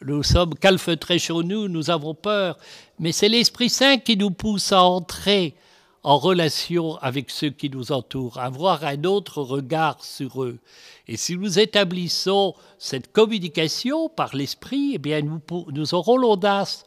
Nous 0.00 0.22
sommes 0.22 0.54
calfeutrés 0.54 1.18
chez 1.18 1.34
nous, 1.34 1.68
nous 1.68 1.90
avons 1.90 2.14
peur. 2.14 2.56
Mais 2.98 3.12
c'est 3.12 3.28
l'Esprit 3.28 3.68
Saint 3.68 3.98
qui 3.98 4.16
nous 4.16 4.30
pousse 4.30 4.72
à 4.72 4.82
entrer 4.82 5.54
en 6.02 6.16
relation 6.16 6.96
avec 7.02 7.28
ceux 7.28 7.50
qui 7.50 7.68
nous 7.68 7.92
entourent, 7.92 8.38
avoir 8.38 8.82
un 8.84 9.04
autre 9.04 9.42
regard 9.42 10.02
sur 10.02 10.42
eux. 10.42 10.58
Et 11.06 11.18
si 11.18 11.36
nous 11.36 11.58
établissons 11.58 12.54
cette 12.78 13.12
communication 13.12 14.08
par 14.08 14.34
l'esprit, 14.34 14.92
eh 14.94 14.98
bien 14.98 15.20
nous 15.20 15.94
aurons 15.94 16.16
l'audace 16.16 16.86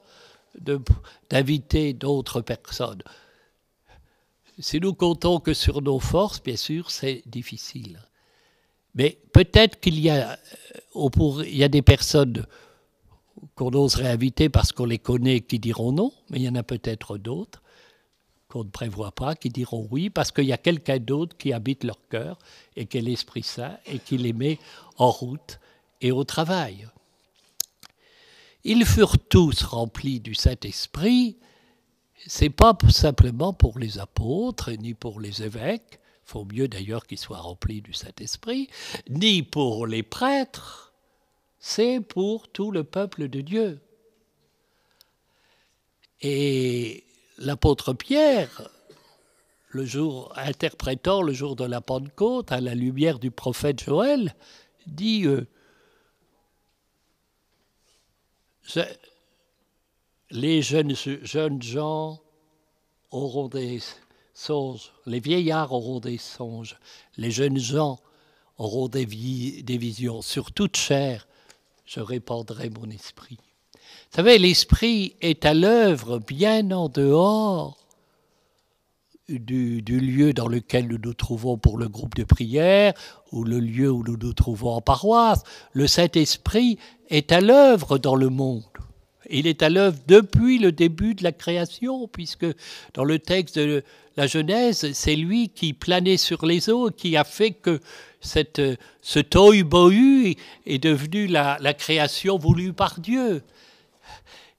d'inviter 1.30 1.94
d'autres 1.94 2.42
personnes. 2.42 3.04
Si 4.58 4.80
nous 4.80 4.96
comptons 4.96 5.40
que 5.40 5.54
sur 5.54 5.84
nos 5.84 6.00
forces, 6.00 6.42
bien 6.42 6.58
sûr, 6.58 6.90
c'est 6.90 7.22
difficile. 7.28 8.00
Mais 8.96 9.18
peut-être 9.34 9.80
qu'il 9.80 10.00
y 10.00 10.10
a, 10.10 10.38
euh, 10.96 11.46
y 11.48 11.64
a 11.64 11.68
des 11.68 11.82
personnes 11.82 12.46
qu'on 13.56 13.74
oserait 13.74 14.10
inviter 14.10 14.50
parce 14.50 14.72
qu'on 14.72 14.86
les 14.86 15.00
connaît 15.00 15.42
qui 15.42 15.60
diront 15.60 15.92
non, 15.92 16.12
mais 16.30 16.40
il 16.40 16.44
y 16.44 16.50
en 16.50 16.56
a 16.56 16.64
peut-être 16.64 17.18
d'autres 17.18 17.62
qu'on 18.50 18.64
ne 18.64 18.70
prévoit 18.70 19.12
pas, 19.12 19.36
qui 19.36 19.50
diront 19.50 19.88
oui, 19.92 20.10
parce 20.10 20.32
qu'il 20.32 20.46
y 20.46 20.54
a 20.54 20.58
quelqu'un 20.58 20.98
d'autre 20.98 21.38
qui 21.38 21.54
habite 21.54 21.84
leur 21.84 22.00
cœur 22.10 22.40
et 22.76 22.88
qui 22.88 22.98
est 22.98 23.02
l'Esprit 23.02 23.44
Saint 23.44 23.78
et 23.86 24.00
qui 24.00 24.18
les 24.18 24.34
met 24.34 24.58
en 24.98 25.12
route 25.12 25.60
et 26.02 26.12
au 26.12 26.24
travail. 26.24 26.88
Ils 28.64 28.86
furent 28.86 29.20
tous 29.20 29.62
remplis 29.62 30.20
du 30.20 30.34
Saint-Esprit. 30.34 31.38
C'est 32.28 32.50
pas 32.50 32.78
simplement 32.90 33.54
pour 33.54 33.78
les 33.80 34.00
apôtres 34.00 34.72
ni 34.72 34.94
pour 34.94 35.22
les 35.22 35.44
évêques, 35.44 35.99
faut 36.30 36.46
mieux 36.46 36.68
d'ailleurs 36.68 37.08
qu'il 37.08 37.18
soit 37.18 37.40
rempli 37.40 37.82
du 37.82 37.92
Saint-Esprit, 37.92 38.70
ni 39.10 39.42
pour 39.42 39.88
les 39.88 40.04
prêtres, 40.04 40.94
c'est 41.58 42.00
pour 42.02 42.48
tout 42.50 42.70
le 42.70 42.84
peuple 42.84 43.30
de 43.30 43.42
Dieu. 43.42 43.82
Et 46.22 47.04
l'apôtre 47.40 47.94
Pierre, 47.94 48.70
le 49.70 49.86
jour 49.86 50.32
interprétant 50.36 51.24
le 51.24 51.34
jour 51.34 51.56
de 51.56 51.66
la 51.66 51.82
Pentecôte 51.82 52.52
à 52.52 52.62
la 52.62 52.76
lumière 52.76 53.18
du 53.18 53.32
prophète 53.32 53.84
Joël, 53.84 54.36
dit 54.86 55.26
euh, 55.26 55.48
les 60.30 60.62
jeunes, 60.62 60.94
jeunes 60.96 61.62
gens 61.64 62.22
auront 63.10 63.48
des 63.48 63.80
songes, 64.40 64.94
les 65.06 65.20
vieillards 65.20 65.74
auront 65.74 66.00
des 66.00 66.18
songes, 66.18 66.78
les 67.18 67.32
jeunes 67.32 67.58
gens 67.58 68.00
auront 68.58 68.88
des, 68.88 69.06
des 69.06 69.78
visions. 69.78 70.22
Sur 70.22 70.52
toute 70.52 70.78
chair, 70.78 71.28
je 71.86 72.00
répandrai 72.00 72.70
mon 72.70 72.90
esprit. 72.90 73.38
Vous 73.82 74.16
savez, 74.16 74.38
l'esprit 74.38 75.16
est 75.22 75.46
à 75.46 75.54
l'œuvre 75.54 76.20
bien 76.20 76.72
en 76.72 76.90
dehors 76.90 77.78
du, 79.28 79.82
lieu 79.82 80.34
dans 80.34 80.48
lequel 80.48 80.88
nous 80.88 80.98
nous 80.98 81.14
trouvons 81.14 81.58
pour 81.58 81.78
le 81.78 81.88
groupe 81.88 82.16
de 82.16 82.24
prière 82.24 82.94
ou 83.32 83.44
le 83.44 83.60
lieu 83.60 83.92
où 83.92 84.04
nous 84.04 84.18
nous 84.18 84.34
trouvons 84.34 84.72
en 84.72 84.82
paroisse. 84.82 85.44
Le 85.74 85.86
Saint-Esprit 85.86 86.80
est 87.10 87.32
à 87.32 87.42
l'œuvre 87.42 87.98
dans 87.98 88.16
le 88.16 88.30
monde. 88.30 88.64
Il 89.30 89.48
est 89.48 89.62
à 89.64 89.70
l'œuvre 89.70 89.98
depuis 90.08 90.58
le 90.58 90.72
début 90.72 91.16
de 91.16 91.24
la 91.24 91.32
création, 91.32 92.08
puisque 92.08 92.46
dans 92.94 93.04
le 93.04 93.20
texte 93.20 93.58
de 93.58 93.84
la 94.18 94.28
Genèse, 94.28 94.92
c'est 94.94 95.16
lui 95.16 95.50
qui 95.50 95.74
planait 95.74 96.18
sur 96.18 96.46
les 96.46 96.70
eaux, 96.70 96.90
qui 96.90 97.16
a 97.16 97.24
fait 97.24 97.52
que 97.52 97.80
cette, 98.22 98.62
ce 99.02 99.20
tohu-bohu 99.20 100.36
est 100.66 100.84
devenu 100.84 101.28
la, 101.28 101.74
création 101.74 102.38
voulue 102.38 102.74
par 102.74 103.00
Dieu 103.00 103.42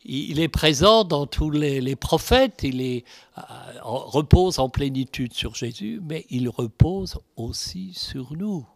il 0.05 0.41
est 0.41 0.49
présent 0.49 1.05
dans 1.05 1.27
tous 1.27 1.51
les, 1.51 1.97
prophètes, 1.97 2.61
il 2.63 2.81
est, 2.81 3.05
euh, 3.37 3.43
repose 3.83 4.59
en 4.59 4.69
plénitude 4.69 5.35
sur 5.35 5.55
Jésus, 5.55 6.01
mais 6.03 6.25
il 6.31 6.49
repose 6.49 7.19
aussi 7.37 7.93
sur 7.95 8.35
nous. 8.35 8.67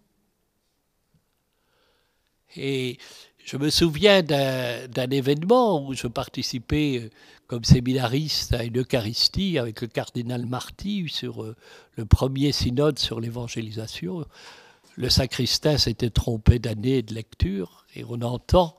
Et 2.56 2.98
je 3.44 3.58
me 3.58 3.68
souviens 3.68 4.22
d'un 4.22 5.10
événement 5.10 5.86
où 5.86 5.92
je 5.92 6.06
participais 6.06 7.02
euh, 7.02 7.10
comme 7.46 7.62
séminariste 7.62 8.54
à 8.54 8.64
une 8.64 8.80
Eucharistie 8.80 9.58
avec 9.58 9.82
le 9.82 9.86
cardinal 9.86 10.46
Marty 10.46 11.10
sur 11.10 11.42
euh, 11.42 11.54
le 11.96 12.06
premier 12.06 12.52
synode 12.52 12.98
sur 12.98 13.20
l'évangélisation. 13.20 14.24
Le 14.96 15.10
sacristain 15.10 15.76
s'était 15.76 16.08
trompé 16.08 16.58
d'année 16.58 17.02
de 17.02 17.12
lecture 17.12 17.84
et 17.94 18.04
on 18.08 18.22
entend 18.22 18.76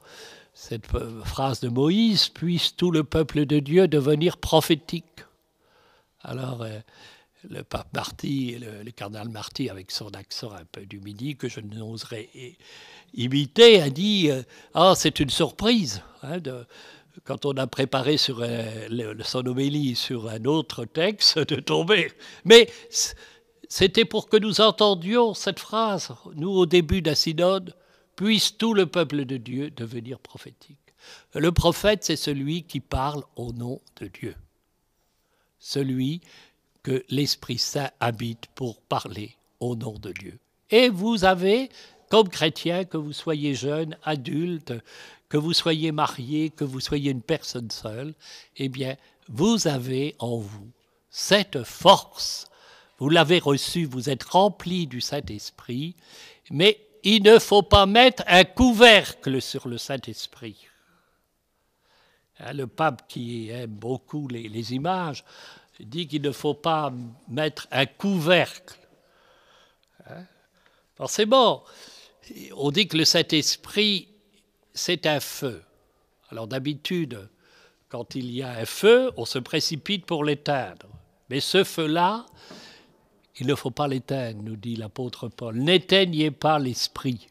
cette 0.55 0.87
phrase 1.25 1.59
de 1.59 1.67
Moïse, 1.67 2.29
puisse 2.29 2.75
tout 2.75 2.89
le 2.89 3.03
peuple 3.03 3.45
de 3.45 3.59
Dieu 3.59 3.87
devenir 3.87 4.37
prophétique. 4.37 5.25
Alors, 6.21 6.63
euh, 6.63 6.79
le 7.49 7.63
pape 7.63 7.93
Marty, 7.93 8.57
le, 8.59 8.89
cardinal 8.91 9.29
Marty, 9.29 9.69
avec 9.69 9.91
son 9.91 10.09
accent 10.09 10.51
un 10.51 10.65
peu 10.71 10.85
du 10.85 10.99
midi 10.99 11.35
que 11.35 11.47
je 11.47 11.59
n'oserais 11.59 12.29
imiter, 13.13 13.81
a 13.81 13.89
dit 13.89 14.29
euh, 14.29 14.43
Ah, 14.73 14.93
c'est 14.95 15.19
une 15.19 15.29
surprise. 15.29 16.01
Hein, 16.23 16.39
quand 17.23 17.45
on 17.45 17.53
a 17.53 17.67
préparé 17.67 18.17
son 18.17 19.47
homélie 19.47 19.95
sur 19.95 20.29
un 20.29 20.43
autre 20.45 20.85
texte, 20.85 21.39
de 21.39 21.55
tomber. 21.55 22.11
Mais 22.43 22.69
c'était 23.69 24.05
pour 24.05 24.27
que 24.27 24.37
nous 24.37 24.61
entendions 24.61 25.33
cette 25.33 25.59
phrase, 25.59 26.09
nous, 26.35 26.51
au 26.51 26.65
début 26.65 27.01
d'un 27.01 27.15
synode 27.15 27.75
puisse 28.15 28.57
tout 28.57 28.73
le 28.73 28.85
peuple 28.85 29.25
de 29.25 29.37
Dieu 29.37 29.71
devenir 29.71 30.19
prophétique. 30.19 30.77
Le 31.33 31.51
prophète, 31.51 32.03
c'est 32.03 32.15
celui 32.15 32.63
qui 32.63 32.79
parle 32.79 33.23
au 33.35 33.51
nom 33.51 33.81
de 33.99 34.07
Dieu, 34.07 34.35
celui 35.59 36.21
que 36.85 37.03
l'Esprit 37.09 37.57
Saint 37.57 37.89
habite 37.99 38.45
pour 38.53 38.79
parler 38.79 39.35
au 39.59 39.75
nom 39.75 39.93
de 39.93 40.11
Dieu. 40.11 40.37
Et 40.69 40.89
vous 40.89 41.25
avez, 41.25 41.69
comme 42.11 42.29
chrétien, 42.29 42.85
que 42.85 42.97
vous 42.97 43.11
soyez 43.11 43.55
jeune, 43.55 43.97
adulte, 44.03 44.71
que 45.27 45.37
vous 45.37 45.53
soyez 45.53 45.91
marié, 45.91 46.51
que 46.51 46.63
vous 46.63 46.79
soyez 46.79 47.09
une 47.09 47.23
personne 47.23 47.71
seule, 47.71 48.13
eh 48.57 48.69
bien, 48.69 48.97
vous 49.27 49.67
avez 49.67 50.15
en 50.19 50.37
vous 50.37 50.69
cette 51.09 51.63
force. 51.63 52.45
Vous 52.99 53.09
l'avez 53.09 53.39
reçue, 53.39 53.85
vous 53.85 54.11
êtes 54.11 54.23
rempli 54.23 54.85
du 54.85 55.01
Saint-Esprit, 55.01 55.95
mais 56.51 56.79
il 57.01 57.23
ne 57.23 57.39
faut 57.39 57.63
pas 57.63 57.87
mettre 57.87 58.21
un 58.27 58.43
couvercle 58.43 59.41
sur 59.41 59.67
le 59.67 59.79
Saint-Esprit. 59.79 60.67
Hein, 62.39 62.53
le 62.53 62.67
pape 62.67 63.07
qui 63.07 63.49
aime 63.49 63.71
beaucoup 63.71 64.27
les, 64.27 64.73
images 64.73 65.23
dit 65.79 66.07
qu'il 66.07 66.21
ne 66.21 66.31
faut 66.31 66.53
pas 66.53 66.93
mettre 67.27 67.67
un 67.71 67.85
couvercle. 67.85 68.79
Hein? 70.09 70.25
Forcément, 70.95 71.63
on 72.55 72.71
dit 72.71 72.87
que 72.87 72.97
le 72.97 73.05
Saint-Esprit, 73.05 74.07
c'est 74.73 75.05
un 75.05 75.19
feu. 75.19 75.63
Alors 76.29 76.47
d'habitude, 76.47 77.29
quand 77.89 78.15
il 78.15 78.31
y 78.31 78.41
a 78.41 78.51
un 78.51 78.65
feu, 78.65 79.11
on 79.17 79.25
se 79.25 79.39
précipite 79.39 80.05
pour 80.05 80.23
l'éteindre. 80.23 80.87
Mais 81.29 81.39
ce 81.39 81.63
feu-là, 81.63 82.25
il 83.39 83.47
ne 83.47 83.55
faut 83.55 83.71
pas 83.71 83.87
l'éteindre, 83.87 84.41
nous 84.43 84.55
dit 84.55 84.75
l'apôtre 84.75 85.27
Paul. 85.27 85.57
N'éteignez 85.57 86.31
pas 86.31 86.59
l'esprit. 86.59 87.27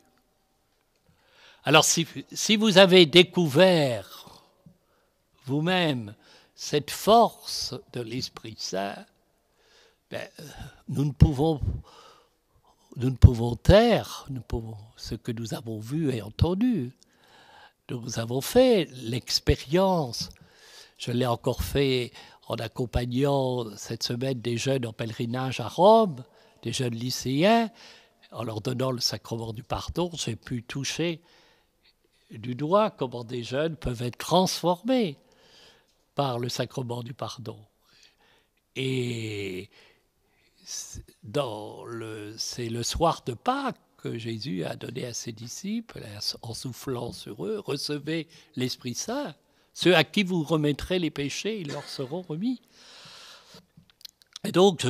Alors 1.65 1.85
si, 1.85 2.57
vous 2.57 2.79
avez 2.79 3.07
découvert 3.07 4.43
vous-même 5.47 6.15
cette 6.55 6.91
force 6.91 7.75
de 7.93 8.01
l'Esprit 8.01 8.57
Saint, 8.59 9.05
ben, 10.11 10.29
nous 10.89 11.05
ne 11.05 11.13
pouvons 11.13 11.61
nous 12.97 13.11
ne 13.11 13.55
taire 13.57 14.29
ce 14.97 15.15
que 15.15 15.33
nous 15.33 15.55
avons 15.55 15.79
vu 15.79 16.13
et 16.13 16.23
entendu. 16.23 16.93
Nous 17.91 18.19
avons 18.19 18.41
fait 18.41 18.89
l'expérience. 18.93 20.29
Je 20.97 21.11
l'ai 21.11 21.27
encore 21.27 21.63
fait 21.63 22.13
en 22.47 22.55
accompagnant 22.55 23.77
cette 23.77 24.03
semaine 24.03 24.41
des 24.41 24.57
jeunes 24.57 24.87
en 24.87 24.93
pèlerinage 24.93 25.61
à 25.61 25.69
Rome, 25.69 26.23
des 26.63 26.73
jeunes 26.73 26.95
lycéens, 26.95 27.71
en 28.31 28.45
leur 28.45 28.61
donnant 28.61 28.91
le 28.91 29.01
sacrement 29.01 29.53
du 29.53 29.63
pardon, 29.63 30.11
j'ai 30.15 30.37
pu 30.37 30.63
toucher 30.63 31.21
du 32.31 32.55
doigt 32.55 32.91
comment 32.91 33.25
des 33.25 33.43
jeunes 33.43 33.77
peuvent 33.77 34.03
être 34.03 34.19
transformés 34.19 35.19
par 36.15 36.39
le 36.39 36.49
sacrement 36.49 37.03
du 37.03 37.15
pardon. 37.15 37.59
Et 38.77 39.71
c'est 40.65 42.69
le 42.69 42.83
soir 42.83 43.23
de 43.27 43.35
Pâques 43.35 43.77
que 44.05 44.19
Jésus 44.19 44.65
a 44.65 44.77
donné 44.77 45.07
à 45.07 45.15
ses 45.15 45.33
disciples, 45.33 46.03
en 46.43 46.53
soufflant 46.53 47.13
sur 47.13 47.47
eux, 47.47 47.63
recevez 47.65 48.29
l'Esprit 48.55 48.95
Saint. 48.95 49.35
Ceux 49.73 49.97
à 49.97 50.05
qui 50.05 50.23
vous 50.23 50.43
remettrez 50.43 50.99
les 50.99 51.11
péchés, 51.11 51.61
ils 51.61 51.69
leur 51.69 51.89
seront 51.89 52.21
remis. 52.21 52.61
Et 54.45 54.53
donc, 54.53 54.87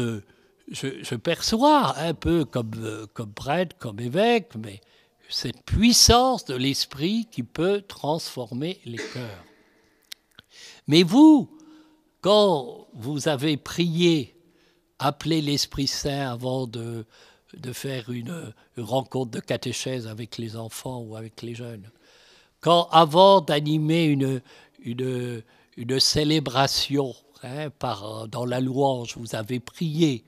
je, 0.69 1.15
perçois 1.15 1.97
un 1.99 2.13
peu 2.13 2.45
comme, 2.45 3.07
comme 3.15 3.33
prêtre, 3.33 3.77
comme 3.79 4.01
évêque, 4.01 4.57
mais 4.57 4.81
cette 5.29 5.63
puissance 5.63 6.45
de 6.45 6.55
l'esprit 6.55 7.29
qui 7.31 7.45
peut 7.45 7.83
transformer 7.83 8.81
les 8.85 8.99
cœurs. 8.99 9.45
Mais 10.87 11.03
vous, 11.03 11.51
quand 12.20 12.87
vous 12.94 13.29
avez 13.29 13.57
prié, 13.57 14.35
appelé 14.99 15.40
l'Esprit 15.40 15.87
Saint 15.87 16.31
avant 16.31 16.66
de, 16.66 17.05
de 17.57 17.73
faire 17.73 18.11
une, 18.11 18.53
rencontre 18.77 19.31
de 19.31 19.40
catéchèse 19.40 20.07
avec 20.07 20.38
les 20.38 20.57
enfants 20.57 21.01
ou 21.01 21.16
avec 21.16 21.42
les 21.42 21.55
jeunes, 21.55 21.90
quand 22.61 22.88
avant 22.90 23.40
d'animer 23.40 24.05
une, 24.05 24.40
une, 24.83 25.42
une 25.77 26.01
célébration 26.01 27.14
hein, 27.42 27.70
par, 27.70 28.29
dans 28.29 28.47
la 28.47 28.61
louange, 28.61 29.16
vous 29.16 29.35
avez 29.35 29.61
prié. 29.61 30.25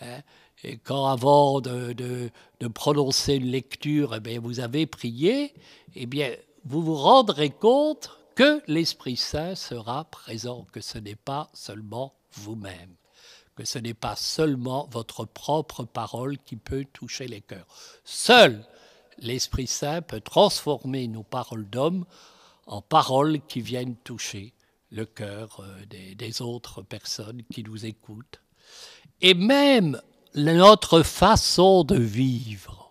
Hein, 0.00 0.20
et 0.64 0.76
quand 0.76 1.06
avant 1.06 1.60
de, 1.60 1.92
de, 1.92 2.30
de, 2.60 2.68
prononcer 2.68 3.34
une 3.34 3.50
lecture, 3.50 4.14
eh 4.14 4.20
bien, 4.20 4.38
vous 4.38 4.60
avez 4.60 4.86
prié, 4.86 5.54
eh 5.96 6.06
bien, 6.06 6.34
vous 6.64 6.82
vous 6.82 6.94
rendrez 6.94 7.50
compte 7.50 8.10
que 8.34 8.62
l'Esprit 8.66 9.16
Saint 9.16 9.54
sera 9.54 10.04
présent, 10.04 10.66
que 10.72 10.80
ce 10.80 10.98
n'est 10.98 11.16
pas 11.16 11.50
seulement 11.52 12.14
vous-même, 12.32 12.94
que 13.56 13.64
ce 13.64 13.78
n'est 13.78 13.94
pas 13.94 14.16
seulement 14.16 14.88
votre 14.90 15.24
propre 15.24 15.84
parole 15.84 16.38
qui 16.38 16.56
peut 16.56 16.86
toucher 16.92 17.26
les 17.28 17.40
cœurs. 17.40 17.66
Seul 18.04 18.64
l'Esprit 19.18 19.66
Saint 19.66 20.02
peut 20.02 20.20
transformer 20.20 21.08
nos 21.08 21.22
paroles 21.22 21.68
d'homme 21.68 22.04
en 22.66 22.82
paroles 22.82 23.40
qui 23.48 23.60
viennent 23.60 23.96
toucher 23.96 24.52
le 24.90 25.04
cœur 25.06 25.60
euh, 25.60 26.14
des, 26.14 26.42
autres 26.42 26.82
personnes 26.82 27.42
qui 27.52 27.62
nous 27.62 27.86
écoutent. 27.86 28.40
Et 29.20 29.34
même 29.34 30.00
notre 30.34 31.02
façon 31.02 31.84
de 31.84 31.96
vivre. 31.96 32.81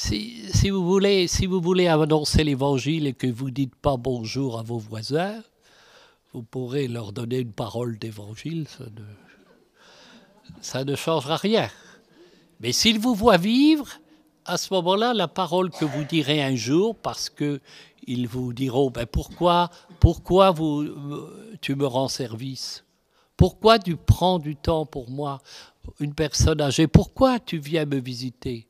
Si, 0.00 0.70
vous 0.70 0.86
voulez, 0.86 1.26
si 1.26 1.46
vous 1.46 1.60
voulez 1.60 1.88
annoncer 1.88 2.44
l'évangile 2.44 3.08
et 3.08 3.14
que 3.14 3.26
vous 3.26 3.50
dites 3.50 3.74
pas 3.74 3.96
bonjour 3.96 4.56
à 4.56 4.62
vos 4.62 4.78
voisins, 4.78 5.42
vous 6.32 6.44
pourrez 6.44 6.86
leur 6.86 7.12
donner 7.12 7.38
une 7.40 7.50
parole 7.50 7.98
d'évangile, 7.98 8.68
ça 10.60 10.84
ne, 10.84 10.90
ne 10.92 10.96
changera 10.96 11.36
rien. 11.36 11.68
Mais 12.60 12.70
s'ils 12.70 13.00
vous 13.00 13.16
voient 13.16 13.38
vivre, 13.38 13.88
à 14.44 14.56
ce 14.56 14.72
moment-là, 14.74 15.14
la 15.14 15.26
parole 15.26 15.70
que 15.70 15.84
vous 15.84 16.04
direz 16.04 16.44
un 16.44 16.54
jour, 16.54 16.94
parce 16.94 17.28
que 17.28 17.60
ils 18.06 18.28
vous 18.28 18.52
diront 18.52 18.90
ben 18.90 19.04
pourquoi, 19.04 19.68
pourquoi 19.98 20.54
tu 21.60 21.74
me 21.74 21.86
rends 21.88 22.06
service? 22.06 22.84
Pourquoi 23.36 23.80
tu 23.80 23.96
prends 23.96 24.38
du 24.38 24.54
temps 24.54 24.86
pour 24.86 25.10
moi, 25.10 25.40
une 25.98 26.14
personne 26.14 26.60
âgée 26.60 26.86
Pourquoi 26.86 27.40
tu 27.40 27.58
viens 27.58 27.84
me 27.84 27.98
visiter? 27.98 28.67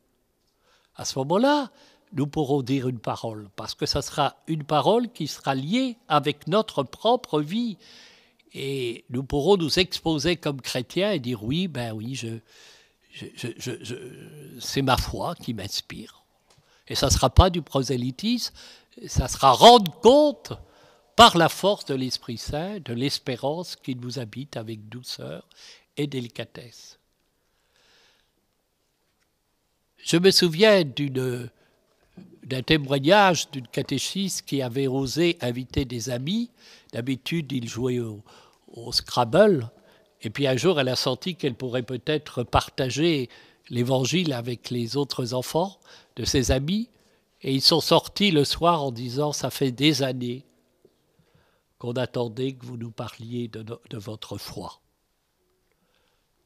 À 0.99 1.05
ce 1.05 1.19
moment-là, 1.21 1.71
nous 2.13 2.27
pourrons 2.27 2.63
dire 2.63 2.89
une 2.89 2.99
parole, 2.99 3.49
parce 3.57 3.75
que 3.75 3.87
ça 3.87 4.03
sera 4.03 4.37
une 4.47 4.65
parole 4.65 5.11
qui 5.11 5.27
sera 5.27 5.55
liée 5.55 5.97
avec 6.09 6.47
notre 6.47 6.83
propre 6.83 7.41
vie. 7.41 7.79
Et 8.53 9.05
nous 9.11 9.23
pourrons 9.23 9.57
nous 9.57 9.79
exposer 9.79 10.37
comme 10.37 10.61
chrétiens 10.61 11.13
et 11.13 11.21
dire 11.21 11.45
oui, 11.45 11.69
ben 11.69 11.93
oui, 11.93 12.15
je, 12.15 12.39
c'est 14.61 14.83
ma 14.83 14.97
foi 14.97 15.35
qui 15.35 15.55
m'inspire. 15.55 16.23
Et 16.89 16.95
ça 16.95 17.07
ne 17.07 17.13
sera 17.13 17.31
pas 17.31 17.51
du 17.51 17.63
prosélytisme, 17.63 18.55
ça 19.07 19.29
sera 19.29 19.53
rendre 19.53 19.93
compte 20.01 20.53
par 21.15 21.37
la 21.37 21.49
force 21.49 21.85
de 21.85 21.95
l'Esprit 21.95 22.39
Saint 22.39 22.81
de 22.81 22.95
l'espérance 22.95 23.77
qui 23.77 23.95
nous 23.95 24.19
habite 24.19 24.57
avec 24.57 24.89
douceur 24.89 25.47
et 25.97 26.07
délicatesse. 26.07 26.99
Je 29.99 30.17
me 30.17 30.31
souviens 30.31 30.85
d'un 30.85 32.63
témoignage 32.63 33.51
d'une 33.51 33.67
catéchiste 33.67 34.43
qui 34.47 34.63
avait 34.63 34.87
osé 34.87 35.37
inviter 35.41 35.85
des 35.85 36.11
amis. 36.11 36.51
D'habitude, 36.93 37.53
il 37.53 37.69
jouait 37.69 38.01
au, 38.01 38.23
Scrabble. 38.93 39.71
Et 40.23 40.31
puis 40.31 40.47
un 40.47 40.57
jour, 40.57 40.79
elle 40.79 40.89
a 40.89 40.97
senti 40.97 41.35
qu'elle 41.35 41.55
pourrait 41.55 41.83
peut-être 41.83 42.45
partager 42.45 43.29
l'évangile 43.71 44.33
avec 44.33 44.71
les 44.71 44.97
autres 44.97 45.35
enfants 45.35 45.79
de 46.17 46.25
ses 46.25 46.53
amis. 46.53 46.89
Et 47.43 47.53
ils 47.53 47.63
sont 47.63 47.81
sortis 47.81 48.31
le 48.31 48.45
soir 48.45 48.83
en 48.85 48.93
disant 48.93 49.33
Ça 49.33 49.51
fait 49.51 49.73
des 49.73 50.03
années 50.03 50.45
qu'on 51.79 51.93
attendait 51.93 52.53
que 52.53 52.67
vous 52.67 52.77
nous 52.77 52.91
parliez 52.91 53.49
de 53.49 53.97
votre 53.99 54.39
foi. 54.39 54.81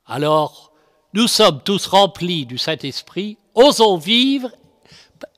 Alors, 0.07 0.73
nous 1.15 1.29
sommes 1.29 1.63
tous 1.63 1.87
remplis 1.87 2.47
du 2.47 2.57
Saint-Esprit, 2.59 3.37
osons 3.55 3.97
vivre 3.97 4.51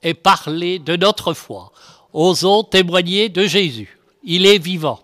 et 0.03 0.14
parler 0.14 0.79
de 0.79 0.96
notre 0.96 1.35
foi. 1.35 1.72
Osons 2.12 2.62
témoigner 2.62 3.29
de 3.29 3.46
Jésus. 3.46 3.98
Il 4.22 4.46
est 4.46 4.59
vivant. 4.59 5.03